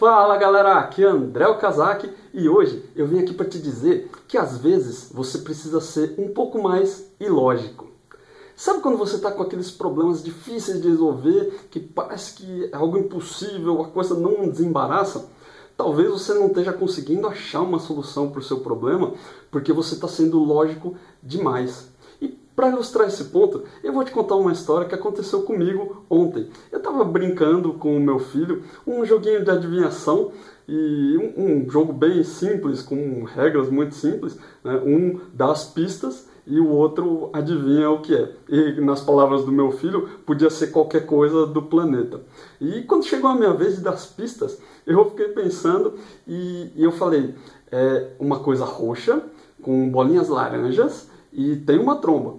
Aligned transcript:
Fala 0.00 0.38
galera, 0.38 0.78
aqui 0.78 1.04
é 1.04 1.08
André 1.08 1.46
Okazaki 1.46 2.10
e 2.32 2.48
hoje 2.48 2.82
eu 2.96 3.06
vim 3.06 3.18
aqui 3.18 3.34
para 3.34 3.44
te 3.44 3.58
dizer 3.58 4.10
que 4.26 4.38
às 4.38 4.56
vezes 4.56 5.10
você 5.12 5.36
precisa 5.36 5.78
ser 5.78 6.14
um 6.16 6.28
pouco 6.32 6.58
mais 6.58 7.12
ilógico. 7.20 7.86
Sabe 8.56 8.80
quando 8.80 8.96
você 8.96 9.16
está 9.16 9.30
com 9.30 9.42
aqueles 9.42 9.70
problemas 9.70 10.22
difíceis 10.22 10.80
de 10.80 10.88
resolver, 10.88 11.66
que 11.70 11.78
parece 11.78 12.32
que 12.32 12.70
é 12.72 12.76
algo 12.76 12.96
impossível, 12.96 13.82
a 13.82 13.88
coisa 13.88 14.14
não 14.14 14.48
desembaraça? 14.48 15.28
Talvez 15.76 16.08
você 16.08 16.32
não 16.32 16.46
esteja 16.46 16.72
conseguindo 16.72 17.26
achar 17.26 17.60
uma 17.60 17.78
solução 17.78 18.30
para 18.30 18.40
o 18.40 18.42
seu 18.42 18.60
problema 18.60 19.12
porque 19.50 19.70
você 19.70 19.96
está 19.96 20.08
sendo 20.08 20.42
lógico 20.42 20.96
demais. 21.22 21.90
Para 22.54 22.68
ilustrar 22.68 23.08
esse 23.08 23.24
ponto, 23.24 23.64
eu 23.82 23.92
vou 23.92 24.04
te 24.04 24.10
contar 24.10 24.36
uma 24.36 24.52
história 24.52 24.86
que 24.86 24.94
aconteceu 24.94 25.42
comigo 25.42 26.04
ontem. 26.10 26.48
Eu 26.70 26.78
estava 26.78 27.04
brincando 27.04 27.74
com 27.74 27.96
o 27.96 28.00
meu 28.00 28.18
filho, 28.18 28.62
um 28.86 29.04
joguinho 29.04 29.44
de 29.44 29.50
adivinhação 29.50 30.32
e 30.68 31.32
um, 31.36 31.44
um 31.44 31.70
jogo 31.70 31.92
bem 31.92 32.22
simples, 32.22 32.82
com 32.82 33.24
regras 33.24 33.70
muito 33.70 33.94
simples. 33.94 34.38
Né? 34.62 34.74
Um 34.84 35.20
dá 35.32 35.50
as 35.52 35.64
pistas 35.64 36.28
e 36.46 36.58
o 36.58 36.68
outro 36.68 37.30
adivinha 37.32 37.88
o 37.90 38.00
que 38.00 38.14
é. 38.14 38.32
E 38.48 38.80
nas 38.80 39.00
palavras 39.00 39.44
do 39.44 39.52
meu 39.52 39.70
filho, 39.70 40.08
podia 40.26 40.50
ser 40.50 40.68
qualquer 40.68 41.06
coisa 41.06 41.46
do 41.46 41.62
planeta. 41.62 42.20
E 42.60 42.82
quando 42.82 43.04
chegou 43.04 43.30
a 43.30 43.34
minha 43.34 43.52
vez 43.52 43.76
de 43.76 43.82
dar 43.82 43.92
as 43.92 44.06
pistas, 44.06 44.60
eu 44.86 45.08
fiquei 45.10 45.28
pensando 45.28 45.94
e, 46.26 46.70
e 46.74 46.82
eu 46.82 46.92
falei: 46.92 47.34
é 47.70 48.08
uma 48.18 48.40
coisa 48.40 48.64
roxa 48.64 49.22
com 49.62 49.88
bolinhas 49.90 50.28
laranjas 50.28 51.08
e 51.32 51.56
tem 51.56 51.78
uma 51.78 51.96
tromba. 51.96 52.36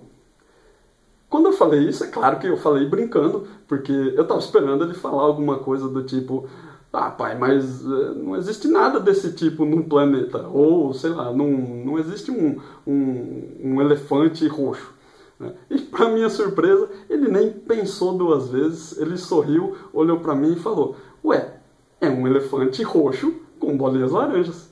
Quando 1.30 1.48
eu 1.48 1.54
falei 1.54 1.88
isso, 1.88 2.04
é 2.04 2.08
claro 2.08 2.40
que 2.40 2.48
eu 2.48 2.58
falei 2.58 2.86
brincando, 2.86 3.48
porque 3.68 3.92
eu 3.92 4.24
estava 4.24 4.40
esperando 4.40 4.84
ele 4.84 4.94
falar 4.94 5.24
alguma 5.24 5.60
coisa 5.60 5.88
do 5.88 6.04
tipo, 6.04 6.48
ah, 6.92 7.10
pai, 7.10 7.38
mas 7.38 7.86
eh, 7.86 8.14
não 8.16 8.36
existe 8.36 8.68
nada 8.68 9.00
desse 9.00 9.32
tipo 9.32 9.64
num 9.64 9.84
planeta. 9.84 10.46
Ou, 10.50 10.94
sei 10.94 11.12
lá, 11.12 11.32
não, 11.32 11.48
não 11.50 11.98
existe 11.98 12.30
um, 12.30 12.60
um, 12.86 13.50
um 13.64 13.82
elefante 13.82 14.46
roxo. 14.48 14.94
Né? 15.40 15.54
E, 15.70 15.80
para 15.80 16.10
minha 16.10 16.30
surpresa, 16.30 16.90
ele 17.10 17.30
nem 17.30 17.50
pensou 17.52 18.18
duas 18.18 18.50
vezes, 18.50 18.98
ele 18.98 19.18
sorriu, 19.18 19.76
olhou 19.94 20.20
para 20.20 20.36
mim 20.36 20.54
e 20.54 20.60
falou: 20.60 20.98
Ué, 21.24 21.62
é 22.02 22.10
um 22.10 22.28
elefante 22.28 22.84
roxo 22.84 23.34
com 23.58 23.78
bolinhas 23.78 24.12
laranjas. 24.12 24.71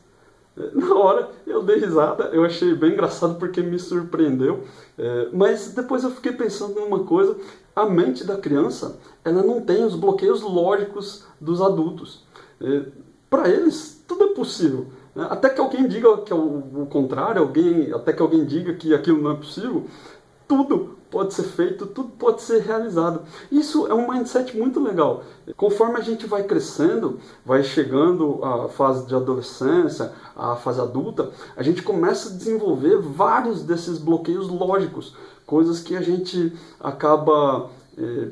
Na 0.74 0.96
hora 0.96 1.30
eu 1.46 1.64
dei 1.64 1.78
risada, 1.78 2.26
eu 2.26 2.44
achei 2.44 2.74
bem 2.74 2.94
engraçado 2.94 3.40
porque 3.40 3.62
me 3.62 3.80
surpreendeu, 3.80 4.64
é, 4.98 5.30
mas 5.32 5.74
depois 5.74 6.04
eu 6.04 6.12
fiquei 6.12 6.32
pensando 6.32 6.80
numa 6.80 7.04
coisa: 7.04 7.38
a 7.76 7.86
mente 7.86 8.24
da 8.26 8.38
criança 8.38 9.00
ela 9.24 9.44
não 9.44 9.62
tem 9.62 9.84
os 9.84 9.96
bloqueios 9.96 10.42
lógicos 10.42 11.26
dos 11.40 11.62
adultos. 11.62 12.26
É, 12.62 12.84
Para 13.30 13.48
eles 13.50 14.04
tudo 14.08 14.24
é 14.26 14.28
possível. 14.34 14.88
Né? 15.16 15.28
Até 15.30 15.50
que 15.50 15.62
alguém 15.62 15.88
diga 15.88 16.18
que 16.18 16.34
é 16.34 16.36
o, 16.36 16.82
o 16.82 16.88
contrário, 16.88 17.42
alguém, 17.42 17.92
até 17.94 18.12
que 18.12 18.22
alguém 18.22 18.46
diga 18.46 18.74
que 18.74 18.94
aquilo 18.94 19.22
não 19.22 19.32
é 19.32 19.36
possível, 19.36 19.86
tudo 20.48 20.99
pode 21.10 21.34
ser 21.34 21.44
feito, 21.44 21.86
tudo 21.88 22.10
pode 22.10 22.42
ser 22.42 22.62
realizado. 22.62 23.22
Isso 23.52 23.88
é 23.88 23.94
um 23.94 24.12
mindset 24.12 24.58
muito 24.58 24.80
legal. 24.80 25.24
Conforme 25.58 25.98
a 25.98 26.02
gente 26.02 26.26
vai 26.26 26.44
crescendo, 26.44 27.20
vai 27.46 27.64
chegando 27.64 28.44
à 28.44 28.70
fase 28.70 29.06
de 29.08 29.16
adolescência, 29.16 30.12
à 30.36 30.56
fase 30.56 30.80
adulta, 30.80 31.32
a 31.58 31.64
gente 31.64 31.82
começa 31.82 32.30
a 32.30 32.38
desenvolver 32.38 33.00
vários 33.00 33.64
desses 33.64 33.98
bloqueios 33.98 34.50
lógicos, 34.50 35.16
coisas 35.46 35.80
que 35.80 35.96
a 35.96 36.02
gente 36.02 36.54
acaba 36.80 37.70
é, 37.98 38.30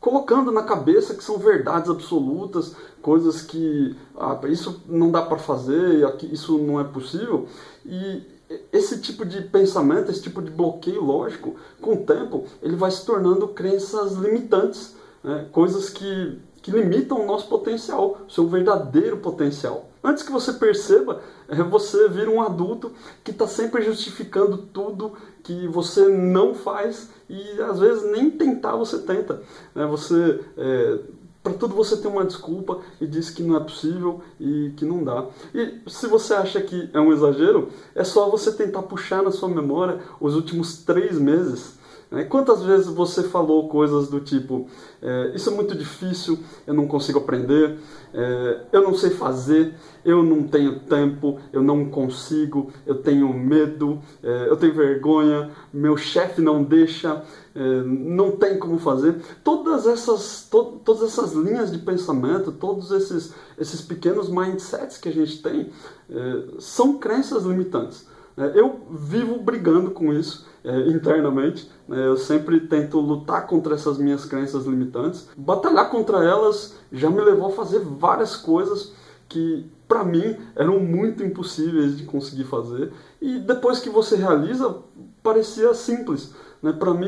colocando 0.00 0.50
na 0.50 0.64
cabeça 0.64 1.14
que 1.14 1.22
são 1.22 1.38
verdades 1.38 1.88
absolutas, 1.88 2.74
coisas 3.00 3.42
que 3.42 3.96
ah, 4.16 4.38
isso 4.48 4.82
não 4.88 5.10
dá 5.10 5.22
para 5.22 5.38
fazer, 5.38 6.04
isso 6.30 6.58
não 6.58 6.80
é 6.80 6.84
possível. 6.84 7.46
E 7.86 8.22
esse 8.72 9.00
tipo 9.00 9.24
de 9.24 9.42
pensamento, 9.42 10.10
esse 10.10 10.22
tipo 10.22 10.42
de 10.42 10.50
bloqueio 10.50 11.02
lógico, 11.02 11.56
com 11.80 11.94
o 11.94 12.04
tempo, 12.04 12.46
ele 12.62 12.76
vai 12.76 12.90
se 12.90 13.04
tornando 13.04 13.48
crenças 13.48 14.14
limitantes, 14.14 14.94
né? 15.22 15.46
coisas 15.52 15.88
que, 15.90 16.38
que 16.60 16.70
limitam 16.70 17.20
o 17.20 17.26
nosso 17.26 17.48
potencial, 17.48 18.22
o 18.26 18.30
seu 18.30 18.48
verdadeiro 18.48 19.18
potencial. 19.18 19.88
Antes 20.04 20.24
que 20.24 20.32
você 20.32 20.52
perceba, 20.54 21.20
é, 21.48 21.62
você 21.62 22.08
vira 22.08 22.28
um 22.28 22.42
adulto 22.42 22.92
que 23.22 23.30
está 23.30 23.46
sempre 23.46 23.82
justificando 23.82 24.58
tudo 24.58 25.12
que 25.44 25.68
você 25.68 26.08
não 26.08 26.54
faz 26.54 27.10
e 27.28 27.60
às 27.62 27.78
vezes 27.78 28.10
nem 28.10 28.30
tentar 28.30 28.74
você 28.74 28.98
tenta. 28.98 29.42
Né? 29.74 29.86
Você 29.86 30.40
é, 30.56 30.98
para 31.42 31.54
tudo 31.54 31.74
você 31.74 31.96
tem 31.96 32.10
uma 32.10 32.24
desculpa 32.24 32.80
e 33.00 33.06
diz 33.06 33.28
que 33.28 33.42
não 33.42 33.56
é 33.56 33.60
possível 33.60 34.22
e 34.38 34.72
que 34.76 34.84
não 34.84 35.02
dá. 35.02 35.26
E 35.52 35.80
se 35.88 36.06
você 36.06 36.34
acha 36.34 36.60
que 36.60 36.88
é 36.92 37.00
um 37.00 37.12
exagero, 37.12 37.68
é 37.94 38.04
só 38.04 38.30
você 38.30 38.52
tentar 38.52 38.82
puxar 38.82 39.22
na 39.22 39.32
sua 39.32 39.48
memória 39.48 40.00
os 40.20 40.36
últimos 40.36 40.78
três 40.78 41.18
meses 41.18 41.81
né? 42.12 42.24
Quantas 42.24 42.62
vezes 42.62 42.86
você 42.86 43.22
falou 43.22 43.68
coisas 43.68 44.08
do 44.08 44.20
tipo: 44.20 44.66
é, 45.00 45.32
Isso 45.34 45.48
é 45.48 45.54
muito 45.54 45.74
difícil, 45.74 46.38
eu 46.66 46.74
não 46.74 46.86
consigo 46.86 47.18
aprender, 47.18 47.78
é, 48.12 48.60
eu 48.70 48.82
não 48.82 48.94
sei 48.94 49.10
fazer, 49.10 49.74
eu 50.04 50.22
não 50.22 50.42
tenho 50.42 50.80
tempo, 50.80 51.40
eu 51.52 51.62
não 51.62 51.86
consigo, 51.86 52.70
eu 52.86 52.96
tenho 52.96 53.32
medo, 53.32 53.98
é, 54.22 54.48
eu 54.50 54.56
tenho 54.58 54.74
vergonha, 54.74 55.50
meu 55.72 55.96
chefe 55.96 56.42
não 56.42 56.62
deixa, 56.62 57.24
é, 57.54 57.82
não 57.82 58.32
tem 58.32 58.58
como 58.58 58.78
fazer. 58.78 59.16
Todas 59.42 59.86
essas, 59.86 60.46
to, 60.50 60.80
todas 60.84 61.02
essas 61.04 61.32
linhas 61.32 61.72
de 61.72 61.78
pensamento, 61.78 62.52
todos 62.52 62.90
esses, 62.90 63.32
esses 63.58 63.80
pequenos 63.80 64.28
mindsets 64.28 64.98
que 64.98 65.08
a 65.08 65.12
gente 65.12 65.40
tem, 65.40 65.70
é, 66.10 66.44
são 66.58 66.98
crenças 66.98 67.44
limitantes. 67.44 68.06
É, 68.36 68.58
eu 68.58 68.80
vivo 68.90 69.38
brigando 69.38 69.90
com 69.90 70.12
isso 70.12 70.51
é, 70.64 70.88
internamente. 70.88 71.70
Né? 71.88 72.06
Eu 72.06 72.16
sempre 72.16 72.60
tento 72.60 73.00
lutar 73.00 73.46
contra 73.46 73.74
essas 73.74 73.98
minhas 73.98 74.24
crenças 74.24 74.66
limitantes. 74.66 75.28
Batalhar 75.36 75.90
contra 75.90 76.24
elas 76.24 76.74
já 76.90 77.10
me 77.10 77.20
levou 77.20 77.48
a 77.48 77.52
fazer 77.52 77.80
várias 77.80 78.36
coisas 78.36 78.92
que 79.28 79.70
para 79.88 80.04
mim 80.04 80.36
eram 80.54 80.78
muito 80.78 81.22
impossíveis 81.22 81.96
de 81.96 82.04
conseguir 82.04 82.44
fazer. 82.44 82.92
E 83.20 83.38
depois 83.38 83.78
que 83.78 83.90
você 83.90 84.16
realiza, 84.16 84.76
parecia 85.22 85.72
simples. 85.74 86.32
Né? 86.62 86.72
Para 86.72 86.94
mim, 86.94 87.06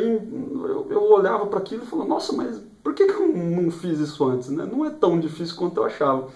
eu, 0.64 0.86
eu 0.90 1.02
olhava 1.12 1.46
para 1.46 1.58
aquilo 1.58 1.82
e 1.82 1.86
falava: 1.86 2.08
Nossa, 2.08 2.32
mas 2.32 2.60
por 2.82 2.94
que, 2.94 3.06
que 3.06 3.14
eu 3.14 3.28
não 3.28 3.70
fiz 3.70 3.98
isso 4.00 4.24
antes? 4.24 4.48
Né? 4.48 4.68
Não 4.70 4.84
é 4.84 4.90
tão 4.90 5.18
difícil 5.18 5.56
quanto 5.56 5.78
eu 5.78 5.84
achava 5.84 6.28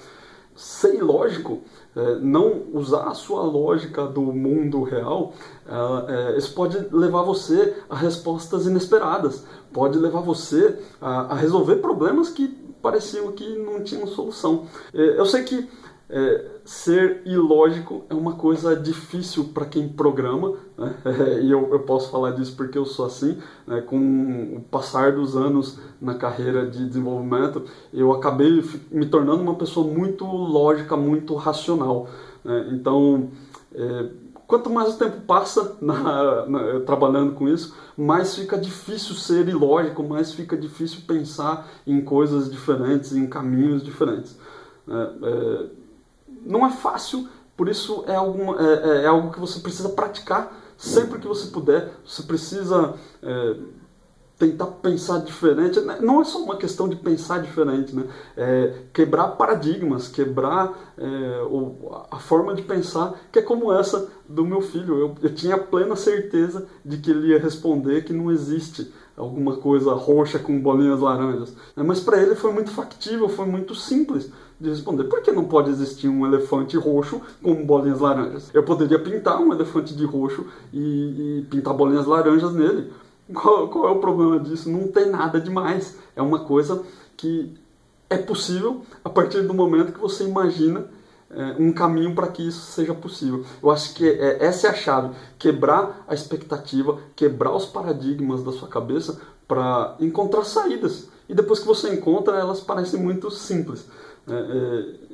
ser 0.59 0.97
ilógico, 0.97 1.63
é, 1.97 2.17
não 2.17 2.65
usar 2.73 3.05
a 3.05 3.15
sua 3.15 3.43
lógica 3.43 4.05
do 4.07 4.21
mundo 4.21 4.83
real, 4.83 5.33
é, 6.09 6.37
isso 6.37 6.53
pode 6.53 6.77
levar 6.91 7.23
você 7.23 7.77
a 7.89 7.95
respostas 7.95 8.67
inesperadas, 8.67 9.45
pode 9.73 9.99
levar 9.99 10.21
você 10.21 10.79
a, 11.01 11.35
resolver 11.35 11.77
problemas 11.77 12.29
que 12.29 12.49
pareciam 12.83 13.33
que 13.33 13.57
não 13.59 13.83
tinham 13.83 14.07
solução. 14.07 14.67
É, 14.93 15.19
eu 15.19 15.27
sei 15.27 15.45
que 15.45 15.69
é, 16.11 16.47
ser 16.65 17.23
ilógico 17.27 18.05
é 18.09 18.15
uma 18.15 18.35
coisa 18.35 18.75
difícil 18.75 19.51
para 19.53 19.67
quem 19.67 19.89
programa, 19.89 20.55
né? 20.77 20.95
é, 21.05 21.41
e 21.45 21.51
eu, 21.51 21.69
eu, 21.71 21.81
posso 21.81 22.11
falar 22.11 22.31
disso 22.31 22.57
porque 22.57 22.79
eu 22.79 22.87
sou 22.87 23.07
assim. 23.07 23.39
Né? 23.67 23.83
Com 23.83 24.57
o 24.57 24.61
passar 24.71 25.13
dos 25.13 25.37
anos 25.37 25.79
na 26.01 26.15
carreira 26.15 26.67
de 26.67 26.87
desenvolvimento, 26.87 27.65
eu 27.93 28.13
acabei 28.13 28.65
me 28.91 29.07
tornando 29.07 29.43
uma 29.43 29.55
pessoa 29.55 29.87
muito 29.87 30.25
lógica, 30.25 30.97
muito 30.97 31.35
racional. 31.35 32.09
Né? 32.43 32.71
Então, 32.73 33.29
é, 33.75 34.09
quanto 34.47 34.71
mais 34.71 34.95
o 34.95 34.99
tempo 34.99 35.21
passa 35.27 35.77
na, 35.83 36.47
na, 36.47 36.81
trabalhando 36.81 37.35
com 37.35 37.47
isso, 37.47 37.77
mais 37.95 38.35
fica 38.35 38.57
difícil 38.57 39.15
ser 39.15 39.47
ilógico, 39.47 40.03
mais 40.03 40.33
fica 40.33 40.57
difícil 40.57 41.03
pensar 41.07 41.69
em 41.87 42.01
coisas 42.01 42.51
diferentes, 42.51 43.13
em 43.13 43.27
caminhos 43.27 43.85
diferentes. 43.85 44.39
Né? 44.87 45.11
É, 45.23 45.78
não 46.49 46.67
é 46.67 46.71
fácil, 46.71 47.29
por 47.55 47.69
isso 47.69 48.05
é, 48.07 48.15
alguma, 48.15 48.57
é, 48.61 48.73
é, 48.73 49.03
é, 49.03 49.07
algo 49.07 49.31
que 49.31 49.39
você 49.39 49.61
precisa 49.61 49.91
praticar 49.91 50.57
sempre 50.79 51.19
que 51.19 51.27
você 51.27 51.49
puder. 51.49 51.93
Você 52.07 52.23
precisa 52.23 52.95
é, 53.23 53.57
tentar 54.39 54.67
pensar 54.67 55.19
diferente. 55.19 55.79
Né? 55.81 55.99
Não 56.01 56.23
é 56.23 56.25
só 56.25 56.39
uma 56.39 56.57
questão 56.57 56.89
de 56.89 56.97
pensar 56.97 57.43
diferente, 57.43 57.95
né? 57.95 58.05
É 58.37 58.75
quebrar 58.95 59.29
paradigmas, 59.33 60.09
quebrar 60.09 60.73
é, 60.97 61.43
a 62.11 62.19
forma 62.19 62.55
de 62.55 62.63
pensar, 62.63 63.15
que 63.31 63.41
é 63.41 63.43
como 63.43 63.73
essa 63.73 64.09
do 64.27 64.47
meu 64.47 64.63
filho. 64.63 64.97
Eu, 64.97 65.15
eu 65.21 65.35
tinha 65.35 65.59
plena 65.59 65.97
certeza 65.97 66.67
de 66.85 66.97
que 66.97 67.11
ele 67.11 67.29
ia 67.29 67.39
responder 67.39 68.05
que 68.05 68.13
não 68.13 68.31
existe 68.31 68.91
alguma 69.19 69.57
coisa 69.57 69.93
roxa 69.93 70.39
com 70.39 70.59
bolinhas 70.61 71.01
laranjas. 71.01 71.55
Mas 71.77 72.01
para 72.01 72.23
ele 72.23 72.35
foi 72.35 72.53
muito 72.53 72.71
factível, 72.71 73.29
foi 73.29 73.47
muito 73.47 73.75
simples 73.75 74.31
de 74.61 74.71
responder. 74.71 75.05
Por 75.05 75.23
que 75.23 75.31
não 75.31 75.45
pode 75.45 75.71
existir 75.71 76.09
um 76.09 76.27
elefante 76.27 76.77
roxo 76.77 77.21
com 77.43 77.65
bolinhas 77.65 78.01
laranjas? 78.01 78.51
Eu 78.55 78.63
poderia 78.63 78.99
pintar 78.99 79.41
um 79.41 79.53
elefante 79.53 79.95
de 79.95 80.05
roxo 80.05 80.47
e, 80.73 80.79
e 81.41 81.47
pintar 81.51 81.75
bolinhas 81.75 82.07
laranjas 82.07 82.53
nele. 82.53 82.93
Qual, 83.35 83.69
qual, 83.69 83.89
é 83.89 83.91
o 83.91 83.99
problema 83.99 84.41
disso? 84.41 84.71
Não 84.71 84.89
tem 84.89 85.11
nada 85.11 85.41
demais. 85.41 85.97
É 86.17 86.23
uma 86.23 86.41
coisa 86.41 86.83
que 87.17 87.53
é 88.09 88.17
possível 88.17 88.83
a 89.05 89.11
partir 89.11 89.43
do 89.43 89.53
momento 89.53 89.93
que 89.93 90.01
você 90.01 90.25
imagina 90.25 90.87
um 91.59 91.73
caminho 91.73 92.15
para 92.15 92.29
que 92.29 92.47
isso 92.47 92.73
seja 92.73 92.95
possível. 92.95 93.45
Eu 93.63 93.71
acho 93.71 93.95
que 93.95 94.09
é, 94.09 94.45
essa 94.45 94.67
é 94.67 94.71
a 94.71 94.75
chave: 94.75 95.15
quebrar 95.39 96.05
a 96.09 96.15
expectativa, 96.15 96.99
quebrar 97.15 97.55
os 97.55 97.67
paradigmas 97.67 98.43
da 98.43 98.53
sua 98.53 98.69
cabeça 98.69 99.21
para 99.47 99.97
encontrar 100.01 100.45
saídas. 100.45 101.09
E 101.29 101.35
depois 101.35 101.59
que 101.59 101.67
você 101.67 101.93
encontra, 101.93 102.37
elas 102.37 102.61
parecem 102.61 103.01
muito 103.01 103.31
simples. 103.31 103.87
É, 104.27 104.33
é 104.33 105.09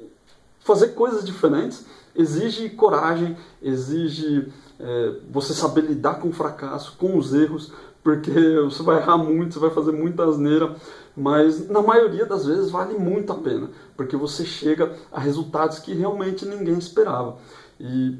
fazer 0.60 0.88
coisas 0.88 1.24
diferentes 1.24 1.84
exige 2.14 2.70
coragem, 2.70 3.36
exige 3.62 4.52
é, 4.78 5.14
você 5.30 5.52
saber 5.52 5.82
lidar 5.82 6.20
com 6.20 6.28
o 6.28 6.32
fracasso, 6.32 6.96
com 6.98 7.16
os 7.16 7.32
erros, 7.34 7.72
porque 8.02 8.30
você 8.64 8.82
vai 8.82 8.98
errar 8.98 9.18
muito, 9.18 9.54
você 9.54 9.60
vai 9.60 9.70
fazer 9.70 9.92
muita 9.92 10.24
asneira, 10.24 10.74
mas 11.16 11.68
na 11.68 11.82
maioria 11.82 12.26
das 12.26 12.46
vezes 12.46 12.70
vale 12.70 12.98
muito 12.98 13.32
a 13.32 13.36
pena, 13.36 13.70
porque 13.96 14.16
você 14.16 14.44
chega 14.44 14.92
a 15.12 15.20
resultados 15.20 15.78
que 15.78 15.94
realmente 15.94 16.44
ninguém 16.44 16.78
esperava. 16.78 17.38
E 17.78 18.16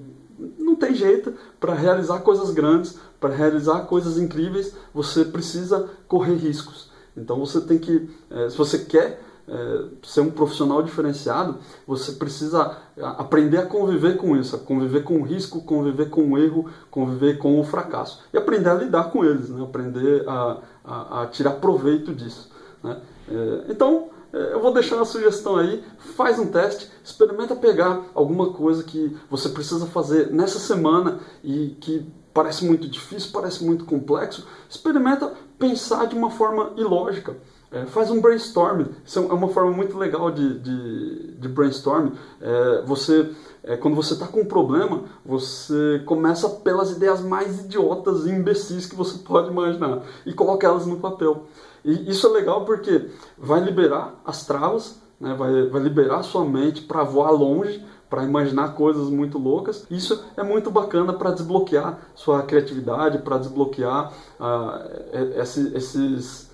não 0.59 0.75
tem 0.75 0.95
jeito 0.95 1.35
para 1.61 1.75
realizar 1.75 2.21
coisas 2.21 2.51
grandes, 2.51 2.99
para 3.21 3.35
realizar 3.35 3.83
coisas 3.83 4.19
incríveis, 4.19 4.75
você 4.93 5.25
precisa 5.25 5.89
correr 6.09 6.35
riscos. 6.35 6.91
Então 7.17 7.39
você 7.39 7.61
tem 7.61 7.79
que, 7.79 8.11
é, 8.31 8.51
se 8.51 8.57
você 8.57 8.79
quer 8.79 9.23
é, 9.49 9.85
ser 10.03 10.21
um 10.21 10.31
profissional 10.31 10.83
diferenciado, 10.83 11.59
você 11.87 12.13
precisa 12.13 12.79
aprender 13.03 13.59
a 13.59 13.67
conviver 13.67 14.17
com 14.17 14.37
isso, 14.37 14.57
a 14.57 14.59
conviver 14.59 15.03
com 15.03 15.19
o 15.19 15.23
risco, 15.23 15.63
conviver 15.63 16.09
com 16.11 16.33
o 16.33 16.39
erro, 16.39 16.71
conviver 16.91 17.39
com 17.39 17.61
o 17.61 17.65
fracasso. 17.65 18.23
E 18.33 18.39
aprender 18.39 18.71
a 18.71 18.75
lidar 18.75 19.11
com 19.11 19.25
eles, 19.25 19.51
né? 19.51 19.63
aprender 19.63 20.29
a, 20.29 20.59
a, 20.85 21.23
a 21.23 21.27
tirar 21.27 21.53
proveito 21.53 22.15
disso. 22.15 22.51
Né? 22.83 22.99
É, 23.29 23.65
então, 23.69 24.11
é, 24.33 24.53
eu 24.53 24.61
vou 24.61 24.73
deixar 24.73 24.97
uma 24.97 25.05
sugestão 25.05 25.57
aí, 25.57 25.85
faz 26.17 26.39
um 26.39 26.47
teste, 26.47 26.91
experimenta 27.05 27.55
pegar 27.55 28.03
alguma 28.15 28.53
coisa 28.53 28.83
que 28.83 29.17
você 29.31 29.49
precisa 29.49 29.87
fazer 29.87 30.33
nessa 30.33 30.59
semana 30.59 31.21
e 31.43 31.77
que 31.81 32.11
parece 32.33 32.65
muito 32.65 32.89
difícil, 32.89 33.31
parece 33.33 33.65
muito 33.65 33.85
complexo, 33.85 34.45
experimenta 34.69 35.33
pensar 35.57 36.07
de 36.07 36.17
uma 36.17 36.31
forma 36.31 36.73
ilógica. 36.77 37.37
É, 37.71 37.87
faz 37.87 38.11
um 38.11 38.21
brainstorm. 38.21 38.87
Isso 39.05 39.19
é 39.19 39.23
uma 39.23 39.49
forma 39.49 39.73
muito 39.73 39.99
legal 39.99 40.31
de, 40.31 40.59
de, 40.61 41.33
de 41.33 41.49
brainstorm. 41.49 42.11
É, 42.41 42.83
você, 42.87 43.31
é, 43.65 43.77
quando 43.77 43.95
você 43.95 44.15
está 44.15 44.27
com 44.29 44.41
um 44.41 44.45
problema, 44.45 45.03
você 45.25 46.03
começa 46.07 46.49
pelas 46.49 46.93
ideias 46.93 47.21
mais 47.21 47.61
idiotas 47.61 48.27
e 48.27 48.31
imbecis 48.31 48.87
que 48.87 48.95
você 48.95 49.19
pode 49.19 49.51
imaginar 49.51 50.03
e 50.25 50.33
coloca 50.33 50.67
elas 50.67 50.87
no 50.87 50.99
papel. 50.99 51.47
E 51.85 52.11
isso 52.11 52.27
é 52.29 52.31
legal 52.31 52.65
porque 52.65 53.11
vai 53.37 53.61
liberar 53.61 54.21
as 54.25 54.47
travas, 54.47 55.01
né, 55.21 55.35
vai, 55.35 55.67
vai 55.67 55.83
liberar 55.83 56.19
a 56.19 56.23
sua 56.23 56.45
mente 56.45 56.83
para 56.83 57.03
voar 57.03 57.31
longe, 57.31 57.85
para 58.09 58.23
imaginar 58.23 58.75
coisas 58.75 59.11
muito 59.11 59.39
loucas. 59.39 59.85
Isso 59.91 60.25
é 60.37 60.43
muito 60.43 60.71
bacana 60.71 61.13
para 61.13 61.33
desbloquear 61.33 61.99
sua 62.15 62.43
criatividade, 62.43 63.19
para 63.19 63.39
desbloquear 63.39 64.13
uh, 64.39 65.41
esses 65.41 66.45
é, 66.51 66.54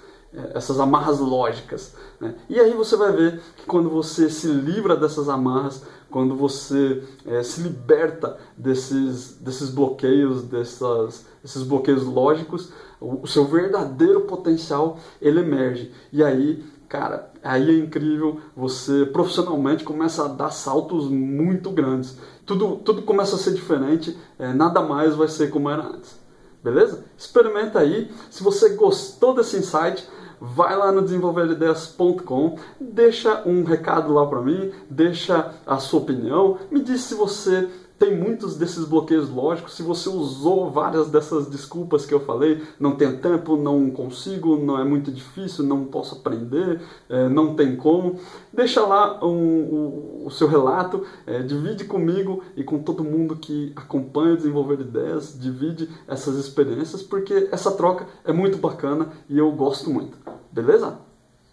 essas 0.54 0.78
amarras 0.78 1.18
lógicas. 1.18 1.94
Né? 2.20 2.34
E 2.48 2.58
aí 2.60 2.72
você 2.74 2.96
vai 2.96 3.12
ver 3.12 3.40
que 3.56 3.66
quando 3.66 3.90
você 3.90 4.30
se 4.30 4.46
livra 4.46 4.96
dessas 4.96 5.28
amarras, 5.28 5.82
quando 6.10 6.34
você 6.34 7.02
é, 7.26 7.42
se 7.42 7.62
liberta 7.62 8.36
desses, 8.56 9.38
desses 9.40 9.70
bloqueios, 9.70 10.42
dessas, 10.42 11.26
desses 11.42 11.62
bloqueios 11.62 12.04
lógicos, 12.04 12.72
o, 13.00 13.22
o 13.22 13.26
seu 13.26 13.44
verdadeiro 13.44 14.22
potencial 14.22 14.98
ele 15.20 15.40
emerge. 15.40 15.92
E 16.12 16.22
aí, 16.22 16.64
cara, 16.88 17.30
aí 17.42 17.70
é 17.70 17.78
incrível, 17.78 18.40
você 18.56 19.06
profissionalmente 19.06 19.84
começa 19.84 20.24
a 20.24 20.28
dar 20.28 20.50
saltos 20.50 21.08
muito 21.08 21.70
grandes. 21.70 22.18
Tudo, 22.44 22.76
tudo 22.76 23.02
começa 23.02 23.36
a 23.36 23.38
ser 23.38 23.54
diferente, 23.54 24.16
é, 24.38 24.52
nada 24.52 24.80
mais 24.82 25.14
vai 25.14 25.28
ser 25.28 25.50
como 25.50 25.70
era 25.70 25.86
antes. 25.86 26.18
Beleza? 26.62 27.04
Experimenta 27.16 27.78
aí. 27.78 28.10
Se 28.30 28.42
você 28.42 28.70
gostou 28.70 29.34
desse 29.34 29.56
insight, 29.56 30.06
vai 30.40 30.76
lá 30.76 30.90
no 30.90 31.02
desenvolverideias.com, 31.02 32.58
deixa 32.80 33.42
um 33.46 33.62
recado 33.62 34.12
lá 34.12 34.26
para 34.26 34.40
mim, 34.40 34.72
deixa 34.88 35.54
a 35.66 35.78
sua 35.78 36.00
opinião, 36.00 36.58
me 36.70 36.80
diz 36.80 37.02
se 37.02 37.14
você 37.14 37.68
tem 38.00 38.16
muitos 38.16 38.56
desses 38.56 38.86
bloqueios 38.86 39.28
lógicos. 39.28 39.74
Se 39.74 39.82
você 39.82 40.08
usou 40.08 40.70
várias 40.70 41.10
dessas 41.10 41.46
desculpas 41.48 42.06
que 42.06 42.14
eu 42.14 42.20
falei, 42.20 42.62
não 42.80 42.96
tenho 42.96 43.18
tempo, 43.18 43.58
não 43.58 43.90
consigo, 43.90 44.56
não 44.56 44.80
é 44.80 44.82
muito 44.82 45.12
difícil, 45.12 45.64
não 45.66 45.84
posso 45.84 46.14
aprender, 46.14 46.80
é, 47.10 47.28
não 47.28 47.54
tem 47.54 47.76
como, 47.76 48.18
deixa 48.50 48.80
lá 48.80 49.22
um, 49.22 50.24
o 50.24 50.30
seu 50.30 50.48
relato, 50.48 51.04
é, 51.26 51.42
divide 51.42 51.84
comigo 51.84 52.42
e 52.56 52.64
com 52.64 52.78
todo 52.78 53.04
mundo 53.04 53.36
que 53.36 53.70
acompanha 53.76 54.32
o 54.32 54.36
Desenvolver 54.38 54.80
Ideias, 54.80 55.38
divide 55.38 55.90
essas 56.08 56.36
experiências, 56.36 57.02
porque 57.02 57.50
essa 57.52 57.70
troca 57.72 58.06
é 58.24 58.32
muito 58.32 58.56
bacana 58.56 59.10
e 59.28 59.36
eu 59.36 59.52
gosto 59.52 59.90
muito. 59.90 60.16
Beleza? 60.50 60.98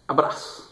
Abraço! 0.08 0.67